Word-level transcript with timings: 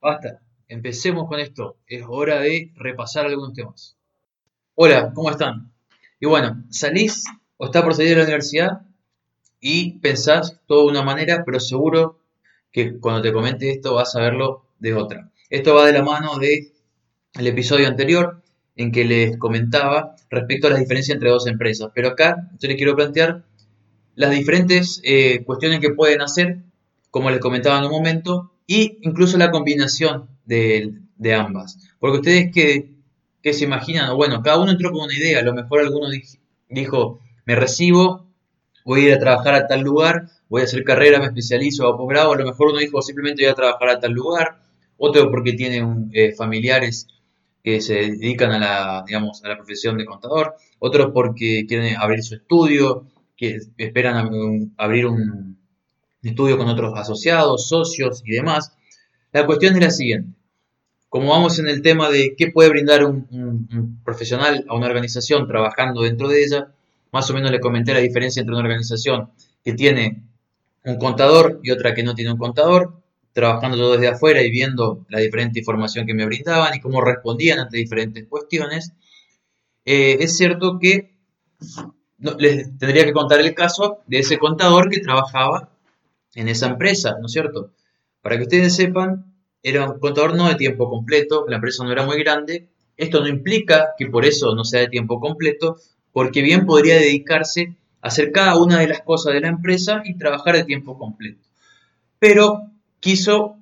basta. 0.00 0.40
Empecemos 0.68 1.28
con 1.28 1.40
esto. 1.40 1.76
Es 1.86 2.04
hora 2.08 2.40
de 2.40 2.72
repasar 2.76 3.26
algunos 3.26 3.52
temas. 3.54 3.96
Hola, 4.74 5.12
¿cómo 5.14 5.30
están? 5.30 5.72
Y 6.20 6.26
bueno, 6.26 6.64
salís 6.70 7.24
o 7.56 7.66
estás 7.66 7.82
por 7.82 7.94
salir 7.94 8.10
de 8.10 8.16
la 8.16 8.24
universidad 8.24 8.82
y 9.60 9.98
pensás 9.98 10.60
todo 10.66 10.84
de 10.84 10.92
una 10.92 11.02
manera, 11.02 11.42
pero 11.44 11.60
seguro 11.60 12.20
que 12.72 12.98
cuando 12.98 13.22
te 13.22 13.32
comente 13.32 13.70
esto 13.70 13.94
vas 13.94 14.14
a 14.14 14.20
verlo 14.20 14.66
de 14.78 14.94
otra. 14.94 15.30
Esto 15.50 15.74
va 15.74 15.86
de 15.86 15.92
la 15.92 16.02
mano 16.02 16.38
del 16.38 16.72
el 17.34 17.46
episodio 17.46 17.86
anterior 17.86 18.42
en 18.76 18.92
que 18.92 19.04
les 19.04 19.36
comentaba 19.36 20.16
respecto 20.30 20.66
a 20.66 20.70
las 20.70 20.80
diferencias 20.80 21.14
entre 21.14 21.30
dos 21.30 21.46
empresas. 21.46 21.90
Pero 21.94 22.08
acá 22.08 22.48
yo 22.58 22.68
les 22.68 22.76
quiero 22.76 22.96
plantear 22.96 23.44
las 24.14 24.30
diferentes 24.30 25.00
eh, 25.04 25.42
cuestiones 25.44 25.80
que 25.80 25.90
pueden 25.90 26.22
hacer, 26.22 26.58
como 27.10 27.30
les 27.30 27.40
comentaba 27.40 27.78
en 27.78 27.84
un 27.84 27.90
momento, 27.90 28.52
e 28.70 28.98
incluso 29.02 29.36
la 29.36 29.50
combinación 29.50 30.28
de, 30.44 30.94
ambas. 31.34 31.76
Porque 31.98 32.18
ustedes 32.18 32.52
que, 32.54 33.52
se 33.52 33.64
imaginan, 33.64 34.16
bueno, 34.16 34.42
cada 34.42 34.60
uno 34.60 34.70
entró 34.70 34.92
con 34.92 35.02
una 35.02 35.14
idea, 35.14 35.40
a 35.40 35.42
lo 35.42 35.52
mejor 35.52 35.80
alguno 35.80 36.06
dijo, 36.68 37.20
me 37.46 37.56
recibo, 37.56 38.28
voy 38.84 39.00
a 39.00 39.08
ir 39.08 39.14
a 39.14 39.18
trabajar 39.18 39.54
a 39.54 39.66
tal 39.66 39.80
lugar, 39.80 40.28
voy 40.48 40.62
a 40.62 40.64
hacer 40.64 40.84
carrera, 40.84 41.18
me 41.18 41.26
especializo 41.26 41.88
a 41.88 41.96
posgrado, 41.96 42.32
a 42.32 42.36
lo 42.36 42.44
mejor 42.44 42.68
uno 42.68 42.78
dijo 42.78 43.02
simplemente 43.02 43.42
voy 43.42 43.50
a 43.50 43.56
trabajar 43.56 43.88
a 43.88 43.98
tal 43.98 44.12
lugar, 44.12 44.60
otro 44.98 45.32
porque 45.32 45.54
tiene 45.54 45.84
eh, 46.12 46.32
familiares 46.32 47.08
que 47.64 47.80
se 47.80 47.94
dedican 47.94 48.52
a 48.52 48.58
la, 48.60 49.04
digamos, 49.04 49.42
a 49.44 49.48
la 49.48 49.56
profesión 49.56 49.98
de 49.98 50.04
contador, 50.04 50.54
otros 50.78 51.10
porque 51.12 51.64
quieren 51.66 51.96
abrir 51.96 52.22
su 52.22 52.36
estudio, 52.36 53.06
que 53.36 53.58
esperan 53.78 54.72
abrir 54.76 55.06
un 55.06 55.49
estudio 56.22 56.58
con 56.58 56.68
otros 56.68 56.92
asociados, 56.98 57.68
socios 57.68 58.22
y 58.24 58.32
demás. 58.32 58.72
La 59.32 59.46
cuestión 59.46 59.74
es 59.74 59.80
la 59.80 59.90
siguiente. 59.90 60.36
Como 61.08 61.30
vamos 61.30 61.58
en 61.58 61.68
el 61.68 61.82
tema 61.82 62.08
de 62.08 62.34
qué 62.36 62.50
puede 62.50 62.68
brindar 62.68 63.04
un, 63.04 64.00
profesional 64.04 64.64
a 64.68 64.76
una 64.76 64.86
organización 64.86 65.48
trabajando 65.48 66.02
dentro 66.02 66.28
de 66.28 66.44
ella, 66.44 66.72
más 67.12 67.28
o 67.30 67.34
menos 67.34 67.50
le 67.50 67.58
comenté 67.58 67.92
la 67.92 68.00
diferencia 68.00 68.40
entre 68.40 68.54
una 68.54 68.62
organización 68.62 69.30
que 69.64 69.72
tiene 69.72 70.22
un 70.84 70.98
contador 70.98 71.60
y 71.62 71.72
otra 71.72 71.94
que 71.94 72.04
no 72.04 72.14
tiene 72.14 72.32
un 72.32 72.38
contador, 72.38 73.02
trabajando 73.32 73.76
yo 73.76 73.92
desde 73.92 74.08
afuera 74.08 74.42
y 74.42 74.50
viendo 74.50 75.04
la 75.08 75.18
diferente 75.18 75.58
información 75.58 76.06
que 76.06 76.14
me 76.14 76.26
brindaban 76.26 76.74
y 76.74 76.80
cómo 76.80 77.00
respondían 77.00 77.58
ante 77.58 77.76
diferentes 77.76 78.26
cuestiones, 78.28 78.92
eh, 79.84 80.18
es 80.20 80.36
cierto 80.36 80.78
que 80.78 81.16
les 82.38 82.78
tendría 82.78 83.04
que 83.04 83.12
contar 83.12 83.40
el 83.40 83.54
caso 83.54 84.00
de 84.06 84.20
ese 84.20 84.38
contador 84.38 84.90
que 84.90 85.00
trabajaba 85.00 85.70
en 86.34 86.48
esa 86.48 86.68
empresa, 86.68 87.16
¿no 87.20 87.26
es 87.26 87.32
cierto? 87.32 87.72
Para 88.22 88.36
que 88.36 88.42
ustedes 88.42 88.74
sepan, 88.74 89.34
era 89.62 89.90
un 89.90 89.98
contador 89.98 90.34
no 90.36 90.48
de 90.48 90.54
tiempo 90.54 90.88
completo, 90.88 91.44
la 91.48 91.56
empresa 91.56 91.84
no 91.84 91.92
era 91.92 92.04
muy 92.04 92.18
grande. 92.18 92.68
Esto 92.96 93.20
no 93.20 93.28
implica 93.28 93.90
que 93.98 94.06
por 94.06 94.24
eso 94.24 94.54
no 94.54 94.64
sea 94.64 94.80
de 94.80 94.88
tiempo 94.88 95.20
completo, 95.20 95.76
porque 96.12 96.42
bien 96.42 96.66
podría 96.66 96.96
dedicarse 96.96 97.76
a 98.00 98.08
hacer 98.08 98.32
cada 98.32 98.58
una 98.58 98.78
de 98.78 98.88
las 98.88 99.02
cosas 99.02 99.34
de 99.34 99.40
la 99.40 99.48
empresa 99.48 100.02
y 100.04 100.16
trabajar 100.16 100.56
de 100.56 100.64
tiempo 100.64 100.98
completo. 100.98 101.46
Pero 102.18 102.70
quiso, 103.00 103.56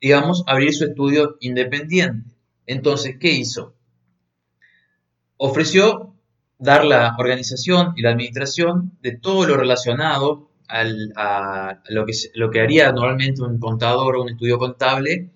digamos, 0.00 0.44
abrir 0.46 0.74
su 0.74 0.84
estudio 0.84 1.36
independiente. 1.40 2.30
Entonces, 2.66 3.16
¿qué 3.18 3.32
hizo? 3.32 3.74
Ofreció 5.36 6.14
dar 6.58 6.84
la 6.84 7.16
organización 7.18 7.94
y 7.96 8.02
la 8.02 8.10
administración 8.10 8.92
de 9.02 9.16
todo 9.16 9.46
lo 9.46 9.56
relacionado 9.56 10.49
a 10.70 11.80
lo 11.88 12.06
que, 12.06 12.12
lo 12.34 12.50
que 12.50 12.60
haría 12.60 12.92
normalmente 12.92 13.42
un 13.42 13.58
contador 13.58 14.16
o 14.16 14.22
un 14.22 14.30
estudio 14.30 14.58
contable 14.58 15.30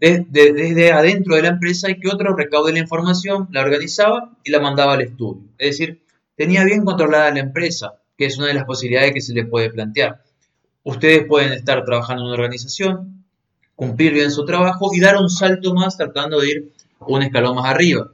desde 0.00 0.92
adentro 0.92 1.34
de 1.34 1.42
la 1.42 1.48
empresa 1.48 1.90
y 1.90 1.98
que 1.98 2.08
otro 2.08 2.36
recaude 2.36 2.72
la 2.72 2.78
información, 2.78 3.48
la 3.50 3.62
organizaba 3.62 4.30
y 4.44 4.50
la 4.50 4.60
mandaba 4.60 4.94
al 4.94 5.00
estudio. 5.02 5.42
Es 5.58 5.78
decir, 5.78 6.02
tenía 6.36 6.64
bien 6.64 6.84
controlada 6.84 7.32
la 7.32 7.40
empresa, 7.40 7.94
que 8.16 8.26
es 8.26 8.38
una 8.38 8.46
de 8.46 8.54
las 8.54 8.64
posibilidades 8.64 9.12
que 9.12 9.20
se 9.20 9.34
le 9.34 9.44
puede 9.44 9.70
plantear. 9.70 10.22
Ustedes 10.84 11.26
pueden 11.26 11.52
estar 11.52 11.84
trabajando 11.84 12.22
en 12.22 12.26
una 12.28 12.34
organización, 12.34 13.24
cumplir 13.74 14.12
bien 14.12 14.30
su 14.30 14.44
trabajo 14.44 14.90
y 14.94 15.00
dar 15.00 15.16
un 15.16 15.28
salto 15.28 15.74
más 15.74 15.96
tratando 15.96 16.40
de 16.40 16.48
ir 16.48 16.72
un 17.00 17.22
escalón 17.22 17.56
más 17.56 17.66
arriba. 17.66 18.12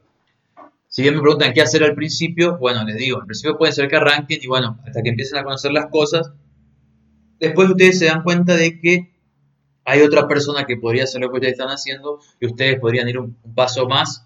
Si 0.95 1.03
bien 1.03 1.17
me 1.17 1.23
preguntan 1.23 1.53
qué 1.53 1.61
hacer 1.61 1.83
al 1.83 1.97
principio, 1.97 2.57
bueno, 2.57 2.85
les 2.85 2.95
digo, 2.95 3.19
al 3.19 3.27
principio 3.27 3.59
puede 3.59 3.73
ser 3.73 3.89
que 3.89 3.97
arranquen 3.97 4.39
y 4.41 4.47
bueno, 4.47 4.79
hasta 4.87 5.03
que 5.03 5.09
empiecen 5.09 5.39
a 5.39 5.43
conocer 5.43 5.73
las 5.73 5.87
cosas, 5.91 6.31
después 7.41 7.69
ustedes 7.69 7.99
se 7.99 8.05
dan 8.05 8.23
cuenta 8.23 8.55
de 8.55 8.79
que 8.81 9.13
hay 9.85 10.03
otra 10.03 10.29
persona 10.29 10.67
que 10.67 10.77
podría 10.77 11.03
hacer 11.03 11.21
lo 11.21 11.33
que 11.33 11.39
ustedes 11.39 11.55
están 11.55 11.71
haciendo 11.71 12.21
y 12.39 12.47
ustedes 12.47 12.79
podrían 12.79 13.09
ir 13.09 13.19
un, 13.19 13.35
paso 13.57 13.89
más 13.89 14.25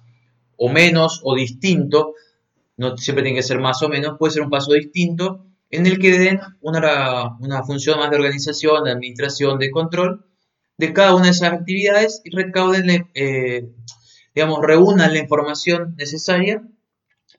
o 0.58 0.68
menos 0.68 1.22
o 1.24 1.34
distinto, 1.34 2.12
no 2.76 2.98
siempre 2.98 3.22
tiene 3.22 3.38
que 3.38 3.44
ser 3.44 3.60
más 3.60 3.82
o 3.82 3.88
menos, 3.88 4.18
puede 4.18 4.34
ser 4.34 4.42
un 4.42 4.50
paso 4.50 4.74
distinto 4.74 5.46
en 5.70 5.86
el 5.86 5.98
que 5.98 6.18
den 6.18 6.38
una, 6.60 7.38
una 7.40 7.62
función 7.62 7.98
más 7.98 8.10
de 8.10 8.16
organización, 8.16 8.84
de 8.84 8.90
administración, 8.90 9.58
de 9.58 9.70
control 9.70 10.26
de 10.76 10.92
cada 10.92 11.14
una 11.14 11.24
de 11.24 11.30
esas 11.30 11.50
actividades 11.50 12.20
y 12.24 12.30
recauden 12.36 13.08
eh, 13.14 13.70
digamos, 14.38 14.60
reúnan 14.62 15.12
la 15.12 15.18
información 15.18 15.96
necesaria 15.98 16.62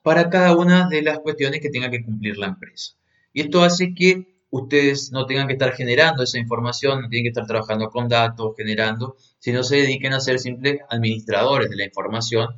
para 0.02 0.28
cada 0.28 0.54
una 0.54 0.86
de 0.86 1.00
las 1.00 1.20
cuestiones 1.20 1.62
que 1.62 1.70
tenga 1.70 1.90
que 1.90 2.04
cumplir 2.04 2.36
la 2.36 2.48
empresa. 2.48 2.92
Y 3.32 3.40
esto 3.40 3.62
hace 3.62 3.94
que 3.94 4.44
ustedes 4.50 5.10
no 5.10 5.24
tengan 5.24 5.46
que 5.46 5.54
estar 5.54 5.72
generando 5.72 6.22
esa 6.22 6.38
información, 6.38 7.00
no 7.00 7.08
tienen 7.08 7.24
que 7.24 7.30
estar 7.30 7.46
trabajando 7.46 7.88
con 7.88 8.06
datos, 8.06 8.52
generando, 8.54 9.16
sino 9.38 9.62
se 9.62 9.76
dediquen 9.76 10.12
a 10.12 10.20
ser 10.20 10.38
simples 10.40 10.80
administradores 10.90 11.70
de 11.70 11.76
la 11.76 11.86
información, 11.86 12.48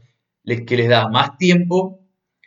que 0.45 0.77
les 0.77 0.89
da 0.89 1.09
más 1.09 1.39
tiempo, 1.39 2.01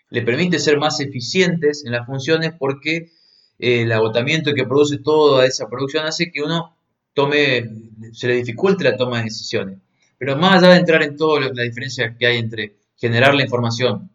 le 0.09 0.21
permite 0.21 0.59
ser 0.59 0.77
más 0.77 0.99
eficientes 0.99 1.85
en 1.85 1.93
las 1.93 2.05
funciones 2.05 2.51
porque 2.59 3.09
eh, 3.57 3.83
el 3.83 3.91
agotamiento 3.93 4.53
que 4.53 4.65
produce 4.65 4.97
toda 4.97 5.45
esa 5.45 5.69
producción 5.69 6.05
hace 6.05 6.29
que 6.29 6.41
uno 6.41 6.75
tome, 7.13 7.69
se 8.11 8.27
le 8.27 8.35
dificulte 8.35 8.83
la 8.83 8.97
toma 8.97 9.19
de 9.19 9.23
decisiones. 9.23 9.79
Pero 10.17 10.37
más 10.37 10.63
allá 10.63 10.73
de 10.73 10.79
entrar 10.79 11.03
en 11.03 11.15
toda 11.17 11.41
la 11.53 11.63
diferencia 11.63 12.15
que 12.17 12.27
hay 12.27 12.37
entre 12.37 12.77
generar 12.95 13.35
la 13.35 13.43
información 13.43 14.11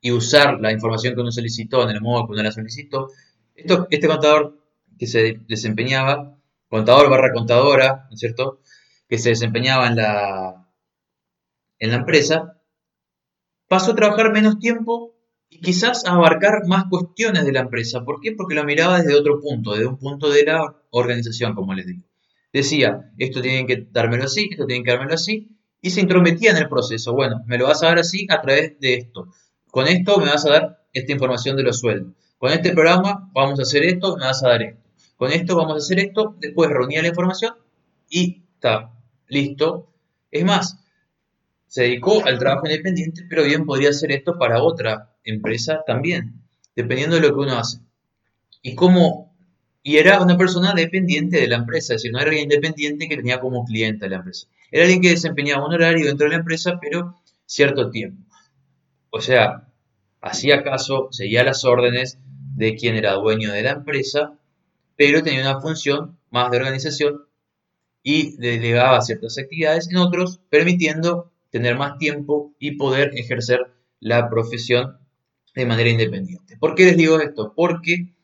y 0.00 0.10
usar 0.12 0.60
la 0.60 0.72
información 0.72 1.14
que 1.14 1.20
uno 1.20 1.32
solicitó 1.32 1.82
en 1.82 1.90
el 1.90 2.00
modo 2.00 2.26
que 2.26 2.32
uno 2.32 2.42
la 2.42 2.52
solicitó, 2.52 3.08
esto, 3.54 3.86
este 3.90 4.08
contador 4.08 4.58
que 4.98 5.06
se 5.06 5.40
desempeñaba, 5.48 6.38
contador 6.68 7.10
barra 7.10 7.32
contadora, 7.32 8.06
¿no 8.08 8.14
es 8.14 8.20
cierto?, 8.20 8.60
que 9.08 9.18
se 9.18 9.30
desempeñaba 9.30 9.86
en 9.88 9.96
la, 9.96 10.68
en 11.78 11.90
la 11.90 11.96
empresa, 11.96 12.60
pasó 13.68 13.92
a 13.92 13.94
trabajar 13.94 14.32
menos 14.32 14.58
tiempo 14.58 15.14
y 15.50 15.60
quizás 15.60 16.04
a 16.06 16.14
abarcar 16.14 16.66
más 16.66 16.84
cuestiones 16.90 17.44
de 17.44 17.52
la 17.52 17.60
empresa. 17.60 18.04
¿Por 18.04 18.20
qué? 18.20 18.32
Porque 18.32 18.54
lo 18.54 18.64
miraba 18.64 18.98
desde 18.98 19.18
otro 19.18 19.40
punto, 19.40 19.72
desde 19.72 19.86
un 19.86 19.98
punto 19.98 20.30
de 20.30 20.44
la 20.44 20.74
organización, 20.90 21.54
como 21.54 21.74
les 21.74 21.86
digo 21.86 22.02
decía, 22.58 23.10
esto 23.18 23.42
tienen 23.42 23.66
que 23.66 23.86
dármelo 23.90 24.24
así, 24.24 24.48
esto 24.50 24.64
tienen 24.64 24.84
que 24.84 24.92
dármelo 24.92 25.14
así, 25.14 25.48
y 25.82 25.90
se 25.90 26.00
intrometía 26.00 26.52
en 26.52 26.56
el 26.56 26.68
proceso. 26.68 27.12
Bueno, 27.12 27.42
me 27.46 27.58
lo 27.58 27.66
vas 27.66 27.82
a 27.82 27.88
dar 27.88 27.98
así 27.98 28.26
a 28.30 28.40
través 28.40 28.78
de 28.80 28.94
esto. 28.94 29.28
Con 29.70 29.88
esto 29.88 30.18
me 30.18 30.26
vas 30.26 30.46
a 30.46 30.50
dar 30.50 30.86
esta 30.92 31.12
información 31.12 31.56
de 31.56 31.64
los 31.64 31.80
sueldos. 31.80 32.14
Con 32.38 32.52
este 32.52 32.72
programa 32.72 33.28
vamos 33.34 33.58
a 33.58 33.62
hacer 33.62 33.84
esto, 33.84 34.16
me 34.16 34.24
vas 34.24 34.42
a 34.44 34.48
dar 34.48 34.62
esto. 34.62 34.80
Con 35.16 35.32
esto 35.32 35.56
vamos 35.56 35.74
a 35.74 35.78
hacer 35.78 35.98
esto, 35.98 36.36
después 36.38 36.70
reunía 36.70 37.02
la 37.02 37.08
información 37.08 37.54
y 38.08 38.44
está, 38.54 38.92
listo. 39.28 39.90
Es 40.30 40.44
más, 40.44 40.78
se 41.66 41.82
dedicó 41.82 42.24
al 42.24 42.38
trabajo 42.38 42.66
independiente, 42.66 43.26
pero 43.28 43.42
bien 43.42 43.66
podría 43.66 43.90
hacer 43.90 44.12
esto 44.12 44.38
para 44.38 44.62
otra 44.62 45.16
empresa 45.24 45.82
también, 45.86 46.40
dependiendo 46.76 47.16
de 47.16 47.22
lo 47.22 47.34
que 47.34 47.40
uno 47.40 47.58
hace. 47.58 47.78
Y 48.62 48.74
cómo 48.74 49.23
y 49.86 49.98
era 49.98 50.22
una 50.22 50.38
persona 50.38 50.72
dependiente 50.72 51.38
de 51.38 51.46
la 51.46 51.56
empresa, 51.56 51.94
es 51.94 52.00
decir, 52.00 52.10
no 52.10 52.18
era 52.18 52.30
alguien 52.30 52.50
independiente 52.50 53.06
que 53.06 53.16
tenía 53.16 53.38
como 53.38 53.66
cliente 53.66 54.06
a 54.06 54.08
la 54.08 54.16
empresa. 54.16 54.48
Era 54.70 54.84
alguien 54.84 55.02
que 55.02 55.10
desempeñaba 55.10 55.66
un 55.66 55.74
horario 55.74 56.06
dentro 56.06 56.24
de 56.24 56.30
la 56.30 56.38
empresa, 56.38 56.78
pero 56.80 57.20
cierto 57.44 57.90
tiempo. 57.90 58.24
O 59.10 59.20
sea, 59.20 59.68
hacía 60.22 60.62
caso, 60.64 61.08
seguía 61.12 61.44
las 61.44 61.66
órdenes 61.66 62.18
de 62.56 62.76
quien 62.76 62.96
era 62.96 63.12
dueño 63.12 63.52
de 63.52 63.62
la 63.62 63.72
empresa, 63.72 64.38
pero 64.96 65.22
tenía 65.22 65.42
una 65.42 65.60
función 65.60 66.18
más 66.30 66.50
de 66.50 66.56
organización 66.56 67.26
y 68.02 68.38
delegaba 68.38 69.02
ciertas 69.02 69.36
actividades 69.36 69.90
en 69.90 69.98
otros, 69.98 70.40
permitiendo 70.48 71.30
tener 71.50 71.76
más 71.76 71.98
tiempo 71.98 72.54
y 72.58 72.76
poder 72.76 73.10
ejercer 73.16 73.60
la 74.00 74.30
profesión 74.30 74.96
de 75.54 75.66
manera 75.66 75.90
independiente. 75.90 76.56
¿Por 76.56 76.74
qué 76.74 76.86
les 76.86 76.96
digo 76.96 77.20
esto? 77.20 77.52
Porque 77.54 78.14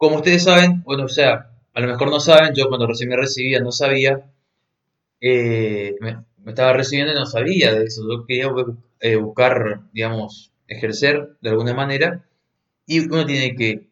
como 0.00 0.16
ustedes 0.16 0.44
saben, 0.44 0.82
bueno, 0.82 1.04
o 1.04 1.08
sea, 1.08 1.50
a 1.74 1.80
lo 1.80 1.86
mejor 1.86 2.08
no 2.08 2.20
saben, 2.20 2.54
yo 2.54 2.68
cuando 2.68 2.86
recién 2.86 3.10
me 3.10 3.18
recibía 3.18 3.60
no 3.60 3.70
sabía, 3.70 4.32
eh, 5.20 5.94
me, 6.00 6.24
estaba 6.46 6.72
recibiendo 6.72 7.12
y 7.12 7.16
no 7.16 7.26
sabía 7.26 7.74
de 7.74 7.84
eso. 7.84 8.00
Yo 8.10 8.24
quería 8.24 8.46
eh, 9.00 9.16
buscar, 9.16 9.82
digamos, 9.92 10.52
ejercer 10.68 11.36
de 11.42 11.50
alguna 11.50 11.74
manera 11.74 12.24
y 12.86 13.00
uno 13.00 13.26
tiene 13.26 13.54
que 13.54 13.90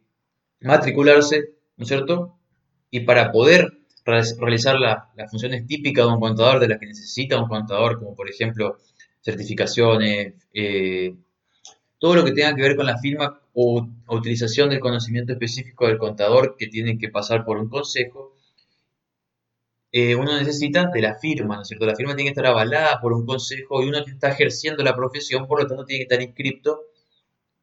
matricularse, 0.60 1.50
¿no 1.76 1.82
es 1.82 1.88
cierto? 1.88 2.38
Y 2.90 3.00
para 3.00 3.30
poder 3.30 3.78
realizar 4.06 4.80
las 4.80 5.30
funciones 5.30 5.66
típicas 5.66 6.06
de 6.06 6.12
un 6.12 6.20
contador, 6.20 6.58
de 6.58 6.68
las 6.68 6.78
que 6.78 6.86
necesita 6.86 7.38
un 7.38 7.48
contador, 7.48 7.98
como 7.98 8.16
por 8.16 8.30
ejemplo 8.30 8.78
certificaciones, 9.20 10.32
eh, 10.54 11.14
todo 11.98 12.14
lo 12.14 12.24
que 12.24 12.32
tenga 12.32 12.54
que 12.54 12.62
ver 12.62 12.76
con 12.76 12.86
la 12.86 12.96
firma 12.96 13.42
o, 13.60 13.88
utilización 14.08 14.70
del 14.70 14.78
conocimiento 14.78 15.32
específico 15.32 15.88
del 15.88 15.98
contador 15.98 16.54
que 16.56 16.68
tiene 16.68 16.96
que 16.96 17.08
pasar 17.08 17.44
por 17.44 17.58
un 17.58 17.68
consejo, 17.68 18.36
eh, 19.90 20.14
uno 20.14 20.38
necesita 20.38 20.86
de 20.94 21.00
la 21.02 21.16
firma, 21.18 21.56
¿no 21.56 21.62
es 21.62 21.68
cierto? 21.68 21.84
La 21.84 21.96
firma 21.96 22.14
tiene 22.14 22.28
que 22.28 22.34
estar 22.34 22.46
avalada 22.46 23.00
por 23.00 23.12
un 23.12 23.26
consejo 23.26 23.82
y 23.82 23.88
uno 23.88 23.98
está 24.06 24.30
ejerciendo 24.30 24.84
la 24.84 24.94
profesión, 24.94 25.48
por 25.48 25.60
lo 25.60 25.66
tanto 25.66 25.84
tiene 25.84 26.00
que 26.00 26.14
estar 26.14 26.22
inscripto 26.22 26.82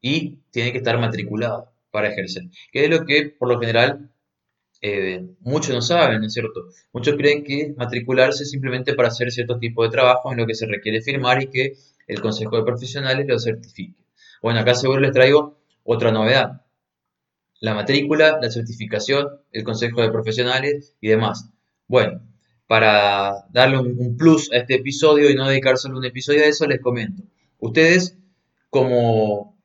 y 0.01 0.39
tiene 0.51 0.73
que 0.73 0.79
estar 0.79 0.99
matriculado 0.99 1.71
para 1.91 2.09
ejercer, 2.09 2.43
que 2.73 2.83
es 2.85 2.89
lo 2.89 3.05
que 3.05 3.29
por 3.39 3.47
lo 3.47 3.57
general 3.59 4.11
eh, 4.81 5.25
muchos 5.41 5.73
no 5.73 5.81
saben, 5.81 6.19
¿no 6.19 6.27
es 6.27 6.33
cierto? 6.33 6.65
Muchos 6.91 7.15
creen 7.15 7.43
que 7.45 7.73
matricularse 7.77 8.43
simplemente 8.45 8.95
para 8.95 9.07
hacer 9.07 9.31
cierto 9.31 9.57
tipo 9.59 9.83
de 9.83 9.89
trabajo 9.89 10.31
en 10.31 10.39
lo 10.39 10.45
que 10.45 10.55
se 10.55 10.65
requiere 10.65 11.01
firmar 11.01 11.41
y 11.41 11.47
que 11.47 11.77
el 12.07 12.19
Consejo 12.21 12.57
de 12.57 12.63
Profesionales 12.63 13.25
lo 13.27 13.39
certifique. 13.39 14.03
Bueno, 14.41 14.59
acá 14.59 14.75
seguro 14.75 14.99
les 14.99 15.13
traigo 15.13 15.64
otra 15.85 16.11
novedad. 16.11 16.63
La 17.61 17.73
matrícula, 17.73 18.39
la 18.41 18.51
certificación, 18.51 19.29
el 19.51 19.63
Consejo 19.63 20.01
de 20.01 20.11
Profesionales 20.11 20.95
y 20.99 21.07
demás. 21.07 21.49
Bueno, 21.87 22.21
para 22.67 23.45
darle 23.51 23.77
un, 23.77 24.17
plus 24.17 24.51
a 24.51 24.57
este 24.57 24.75
episodio 24.75 25.29
y 25.29 25.35
no 25.35 25.47
dedicar 25.47 25.77
solo 25.77 25.97
un 25.97 26.05
episodio 26.05 26.43
a 26.43 26.47
eso, 26.47 26.67
les 26.67 26.81
comento. 26.81 27.23
Ustedes, 27.59 28.17
como, 28.69 29.57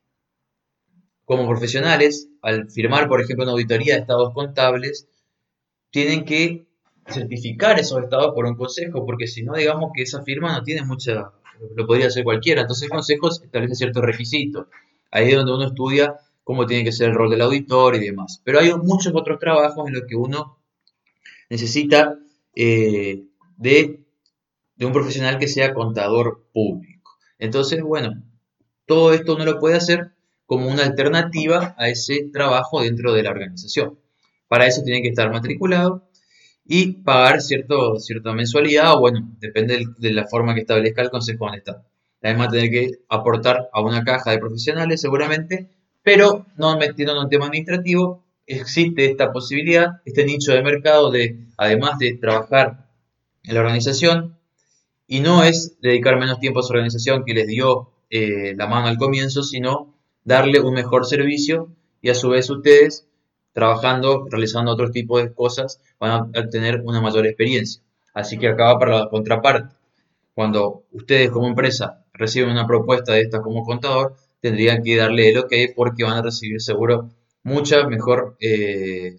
como 1.25 1.49
profesionales, 1.49 2.29
al 2.43 2.71
firmar, 2.71 3.09
por 3.09 3.21
ejemplo, 3.21 3.45
una 3.45 3.53
auditoría 3.53 3.95
de 3.95 4.01
estados 4.01 4.33
contables, 4.35 5.09
tienen 5.91 6.25
que 6.25 6.67
certificar 7.09 7.81
esos 7.81 8.05
estados 8.05 8.33
por 8.35 8.45
un 8.45 8.55
consejo, 8.55 9.05
porque 9.05 9.27
si 9.27 9.43
no, 9.43 9.55
digamos 9.55 9.91
que 9.95 10.03
esa 10.03 10.23
firma 10.23 10.53
no 10.53 10.63
tiene 10.63 10.85
mucha, 10.85 11.33
lo 11.75 11.87
podría 11.87 12.07
hacer 12.07 12.23
cualquiera. 12.23 12.61
Entonces 12.61 12.85
el 12.85 12.91
consejo 12.91 13.31
establece 13.31 13.75
ciertos 13.75 14.05
requisitos. 14.05 14.67
Ahí 15.11 15.31
es 15.31 15.37
donde 15.37 15.55
uno 15.55 15.67
estudia 15.67 16.17
cómo 16.45 16.67
tiene 16.67 16.85
que 16.85 16.93
ser 16.93 17.11
el 17.11 17.15
rol 17.15 17.31
del 17.31 17.43
auditor 17.43 17.97
y 17.97 18.01
demás. 18.01 18.41
Pero 18.45 18.61
hay 18.61 18.73
muchos 18.75 19.13
otros 19.15 19.39
trabajos 19.39 19.87
en 19.87 19.95
los 19.95 20.05
que 20.09 20.17
uno 20.17 20.59
necesita 21.49 22.17
eh, 22.55 23.25
de, 23.57 24.05
un 24.81 24.93
profesional 24.93 25.39
que 25.39 25.49
sea 25.49 25.75
contador 25.75 26.47
público. 26.53 27.19
Entonces, 27.39 27.83
bueno, 27.83 28.23
todo 28.87 29.13
esto 29.13 29.35
uno 29.35 29.45
lo 29.45 29.59
puede 29.59 29.77
hacer 29.77 30.13
como 30.47 30.69
una 30.69 30.85
alternativa 30.85 31.75
a 31.79 31.89
ese 31.89 32.29
trabajo 32.33 32.83
dentro 32.83 33.13
de 33.13 33.23
la 33.23 33.31
organización. 33.31 33.99
Para 34.49 34.67
eso 34.67 34.83
tiene 34.83 35.03
que 35.03 35.09
estar 35.09 35.31
matriculado 35.31 36.09
y 36.65 36.93
pagar 37.03 37.41
cierta 37.41 38.33
mensualidad, 38.33 38.95
o 38.95 39.01
bueno, 39.01 39.37
depende 39.39 39.87
de 39.99 40.13
la 40.13 40.27
forma 40.27 40.55
que 40.55 40.61
establezca 40.61 41.03
el 41.03 41.11
consejo 41.11 41.47
está. 42.21 42.29
Además, 42.29 42.49
tener 42.51 42.71
que 42.71 42.91
aportar 43.09 43.69
a 43.73 43.81
una 43.81 44.05
caja 44.05 44.31
de 44.31 44.39
profesionales 44.39 45.01
seguramente, 45.01 45.71
pero 46.03 46.47
no 46.57 46.77
metiendo 46.79 47.13
en 47.13 47.19
un 47.19 47.29
tema 47.29 47.47
administrativo, 47.47 48.25
existe 48.47 49.07
esta 49.07 49.33
posibilidad, 49.33 50.01
este 50.05 50.25
nicho 50.25 50.53
de 50.53 50.63
mercado 50.63 51.11
de, 51.11 51.47
además 51.57 51.99
de 51.99 52.15
trabajar 52.15 52.89
en 53.45 53.55
la 53.55 53.61
organización, 53.61 54.37
y 55.07 55.21
no 55.21 55.43
es 55.43 55.81
dedicar 55.81 56.19
menos 56.19 56.39
tiempo 56.39 56.61
a 56.61 56.63
su 56.63 56.73
organización 56.73 57.25
que 57.25 57.35
les 57.35 57.47
dio 57.47 57.91
eh, 58.11 58.55
la 58.57 58.67
mano 58.67 58.87
al 58.87 58.97
comienzo, 58.97 59.43
sino 59.43 59.95
darle 60.25 60.61
un 60.61 60.75
mejor 60.75 61.07
servicio 61.07 61.69
y 62.01 62.11
a 62.11 62.15
su 62.15 62.29
vez 62.29 62.49
ustedes 62.49 63.09
trabajando, 63.53 64.27
realizando 64.31 64.71
otro 64.71 64.91
tipo 64.91 65.19
de 65.19 65.33
cosas, 65.33 65.81
van 65.99 66.11
a 66.13 66.41
obtener 66.41 66.83
una 66.85 67.01
mayor 67.01 67.27
experiencia. 67.27 67.83
Así 68.15 68.39
que 68.39 68.49
acaba 68.49 68.79
para 68.79 68.99
la 69.01 69.09
contraparte. 69.09 69.75
Cuando 70.35 70.85
ustedes 70.93 71.31
como 71.31 71.49
empresa 71.49 72.00
reciben 72.21 72.51
una 72.51 72.67
propuesta 72.67 73.15
de 73.15 73.23
esta 73.23 73.41
como 73.41 73.65
contador, 73.65 74.15
tendrían 74.41 74.83
que 74.83 74.97
darle 74.97 75.31
el 75.31 75.39
ok 75.39 75.53
porque 75.75 76.05
van 76.05 76.19
a 76.19 76.23
recibir 76.23 76.61
seguro 76.61 77.11
mucha 77.43 77.87
mejor, 77.89 78.37
eh, 78.41 79.19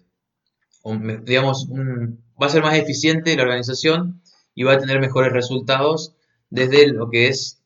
digamos, 1.24 1.68
va 1.70 2.46
a 2.46 2.48
ser 2.48 2.62
más 2.62 2.76
eficiente 2.76 3.36
la 3.36 3.42
organización 3.42 4.22
y 4.54 4.62
va 4.62 4.74
a 4.74 4.78
tener 4.78 5.00
mejores 5.00 5.32
resultados 5.32 6.14
desde 6.48 6.86
lo 6.86 7.10
que 7.10 7.28
es 7.28 7.60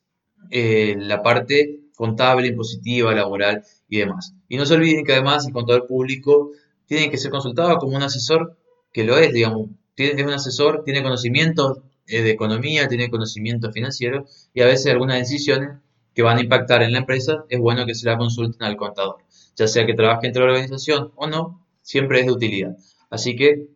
eh, 0.50 0.97
la 0.99 1.23
parte 1.23 1.81
contable, 1.94 2.49
impositiva, 2.49 3.15
laboral 3.15 3.62
y 3.88 3.99
demás. 3.99 4.35
Y 4.49 4.56
no 4.56 4.65
se 4.65 4.75
olviden 4.75 5.05
que 5.05 5.12
además 5.12 5.47
el 5.47 5.53
contador 5.53 5.87
público 5.87 6.53
tiene 6.87 7.11
que 7.11 7.19
ser 7.19 7.31
consultado 7.31 7.77
como 7.79 7.97
un 7.97 8.03
asesor 8.03 8.56
que 8.93 9.05
lo 9.05 9.19
es, 9.19 9.33
digamos, 9.33 9.69
es 9.97 10.23
un 10.23 10.33
asesor, 10.33 10.83
tiene 10.85 11.03
conocimiento 11.03 11.83
eh, 11.83 11.96
de 12.06 12.31
economía, 12.31 12.88
tiene 12.88 13.11
conocimiento 13.11 13.73
financiero 13.73 14.26
y 14.55 14.62
a 14.62 14.67
veces 14.67 14.93
algunas 14.93 15.19
decisiones 15.19 15.79
que 16.14 16.23
van 16.23 16.38
a 16.38 16.41
impactar 16.41 16.82
en 16.82 16.93
la 16.93 16.99
empresa 16.99 17.44
es 17.49 17.61
bueno 17.61 17.85
que 17.85 17.94
se 17.94 18.06
la 18.06 18.17
consulten 18.17 18.67
al 18.67 18.76
contador, 18.76 19.19
ya 19.55 19.69
sea 19.69 19.85
que 19.85 19.94
trabaje 19.94 20.26
entre 20.26 20.43
la 20.43 20.53
organización 20.53 21.12
o 21.17 21.26
no, 21.26 21.67
siempre 21.82 22.20
es 22.20 22.26
de 22.26 22.32
utilidad. 22.32 22.76
Así 23.11 23.37
que, 23.37 23.69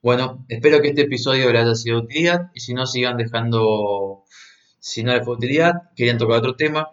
bueno, 0.00 0.46
espero 0.48 0.80
que 0.80 0.88
este 0.88 1.02
episodio 1.02 1.52
les 1.52 1.62
haya 1.62 1.74
sido 1.74 1.98
de 1.98 2.04
utilidad 2.04 2.50
y 2.54 2.60
si 2.60 2.72
no 2.72 2.86
sigan 2.86 3.18
dejando, 3.18 4.24
si 4.78 5.02
no 5.02 5.12
les 5.12 5.24
fue 5.24 5.34
de 5.34 5.38
utilidad, 5.38 5.74
querían 5.94 6.18
tocar 6.18 6.38
otro 6.38 6.56
tema, 6.56 6.90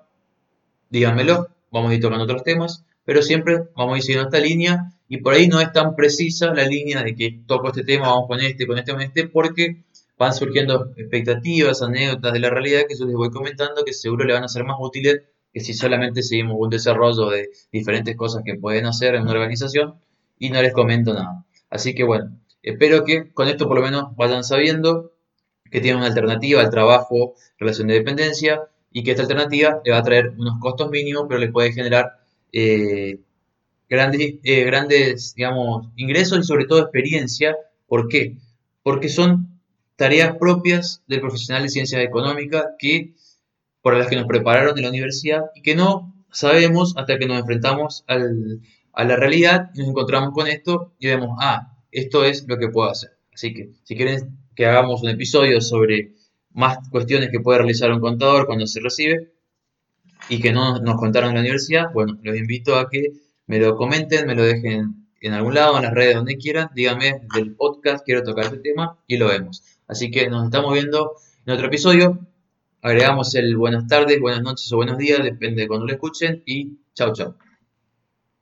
díganmelo, 0.90 1.48
vamos 1.72 1.92
a 1.92 1.96
ir 1.96 2.02
tocando 2.02 2.26
otros 2.26 2.44
temas, 2.44 2.84
pero 3.06 3.22
siempre 3.22 3.64
vamos 3.76 3.96
a 3.96 3.98
ir 3.98 4.04
siguiendo 4.04 4.30
esta 4.30 4.46
línea 4.46 4.94
y 5.08 5.18
por 5.18 5.34
ahí 5.34 5.48
no 5.48 5.62
es 5.62 5.72
tan 5.72 5.96
precisa 5.96 6.54
la 6.54 6.66
línea 6.66 7.04
de 7.04 7.16
que 7.16 7.40
toco 7.48 7.70
este 7.70 7.84
tema, 7.84 8.08
vamos 8.08 8.28
con 8.28 8.40
este, 8.42 8.68
con 8.68 8.78
este, 8.78 8.92
con 8.92 9.02
este, 9.02 9.28
porque 9.28 9.84
van 10.18 10.34
surgiendo 10.34 10.92
expectativas, 10.96 11.82
anécdotas 11.82 12.34
de 12.34 12.40
la 12.40 12.50
realidad 12.50 12.82
que 12.88 12.98
yo 12.98 13.06
les 13.06 13.16
voy 13.16 13.30
comentando 13.32 13.84
que 13.84 13.94
seguro 13.94 14.26
le 14.26 14.34
van 14.34 14.44
a 14.44 14.48
ser 14.48 14.64
más 14.64 14.78
útiles 14.80 15.24
que 15.54 15.60
si 15.60 15.74
solamente 15.74 16.24
seguimos 16.24 16.58
un 16.60 16.70
desarrollo 16.70 17.30
de 17.30 17.50
diferentes 17.72 18.16
cosas 18.16 18.42
que 18.44 18.56
pueden 18.56 18.86
hacer 18.86 19.16
en 19.16 19.24
una 19.24 19.34
organización 19.34 19.96
y 20.40 20.50
no 20.50 20.62
les 20.62 20.74
comento 20.74 21.14
nada. 21.14 21.46
Así 21.70 21.94
que 21.94 22.04
bueno, 22.04 22.38
espero 22.62 23.04
que 23.04 23.32
con 23.34 23.48
esto 23.48 23.68
por 23.68 23.78
lo 23.78 23.84
menos 23.84 24.16
vayan 24.16 24.44
sabiendo 24.44 25.12
que 25.70 25.80
tienen 25.80 25.98
una 25.98 26.08
alternativa 26.08 26.62
al 26.62 26.70
trabajo, 26.70 27.36
relación 27.58 27.88
de 27.88 27.96
dependencia 27.96 28.62
y 28.92 29.04
que 29.04 29.12
esta 29.12 29.24
alternativa 29.24 29.82
le 29.84 29.92
va 29.92 30.00
a 30.00 30.04
traer 30.04 30.30
unos 30.38 30.60
costos 30.60 30.90
mínimos, 30.90 31.26
pero 31.28 31.40
le 31.40 31.52
puede 31.52 31.74
generar 31.74 32.12
eh, 32.52 33.20
grandes, 33.90 34.36
eh, 34.44 34.64
grandes, 34.66 35.34
digamos, 35.36 35.88
ingresos 35.96 36.40
y 36.40 36.44
sobre 36.44 36.66
todo 36.66 36.80
experiencia. 36.80 37.56
¿Por 37.88 38.08
qué? 38.08 38.38
Porque 38.84 39.10
son 39.10 39.53
tareas 40.04 40.36
propias 40.38 41.02
del 41.08 41.22
profesional 41.22 41.64
de 41.64 41.70
ciencias 41.70 42.04
económicas 42.04 42.66
que, 42.78 43.14
por 43.82 43.96
las 43.96 44.08
que 44.08 44.18
nos 44.18 44.28
prepararon 44.28 44.78
en 44.78 44.84
la 44.84 44.90
universidad 44.90 45.44
y 45.56 45.62
que 45.62 45.76
no 45.76 46.14
sabemos 46.30 46.98
hasta 46.98 47.18
que 47.18 47.26
nos 47.26 47.40
enfrentamos 47.40 48.04
al, 48.08 48.60
a 48.92 49.06
la 49.06 49.16
realidad 49.16 49.72
y 49.74 49.80
nos 49.80 49.88
encontramos 49.88 50.34
con 50.34 50.48
esto 50.48 50.92
y 51.00 51.08
vemos, 51.08 51.38
ah, 51.40 51.78
esto 51.90 52.26
es 52.26 52.46
lo 52.50 52.58
que 52.58 52.68
puedo 52.68 52.90
hacer. 52.90 53.12
Así 53.34 53.54
que 53.54 53.70
si 53.84 53.96
quieren 53.96 54.38
que 54.58 54.66
hagamos 54.66 55.02
un 55.04 55.10
episodio 55.10 55.62
sobre 55.62 56.16
más 56.52 56.80
cuestiones 56.90 57.30
que 57.30 57.40
puede 57.40 57.60
realizar 57.60 57.90
un 57.90 58.02
contador 58.02 58.46
cuando 58.46 58.68
se 58.68 58.82
recibe 58.82 59.32
y 60.28 60.42
que 60.42 60.52
no 60.52 60.80
nos 60.80 60.98
contaron 60.98 61.30
en 61.30 61.36
la 61.36 61.42
universidad, 61.44 61.94
bueno, 61.94 62.20
los 62.24 62.36
invito 62.36 62.76
a 62.76 62.90
que 62.90 63.14
me 63.48 63.58
lo 63.58 63.78
comenten, 63.78 64.28
me 64.28 64.36
lo 64.36 64.44
dejen 64.44 65.08
en 65.22 65.32
algún 65.32 65.54
lado, 65.54 65.78
en 65.78 65.84
las 65.84 65.94
redes, 65.94 66.16
donde 66.16 66.36
quieran, 66.36 66.72
díganme 66.76 67.22
del 67.34 67.56
podcast, 67.56 68.04
quiero 68.04 68.22
tocar 68.24 68.44
este 68.44 68.58
tema 68.58 68.98
y 69.08 69.16
lo 69.16 69.30
vemos. 69.30 69.64
Así 69.88 70.12
que 70.12 70.30
nos 70.30 70.46
estamos 70.46 70.74
viendo 70.74 71.14
en 71.46 71.54
otro 71.54 71.68
episodio. 71.68 72.20
Agregamos 72.82 73.34
el 73.36 73.56
buenas 73.56 73.88
tardes, 73.88 74.20
buenas 74.20 74.42
noches 74.42 74.72
o 74.74 74.78
buenos 74.78 74.98
días, 74.98 75.24
depende 75.24 75.64
de 75.64 75.68
cuando 75.68 75.86
lo 75.86 75.94
escuchen 75.94 76.44
y 76.46 76.80
chao 76.94 77.14
chao. 77.14 77.36